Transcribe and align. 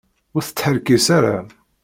Ur 0.35 0.43
tettḥerqis 0.43 1.07
ara. 1.17 1.37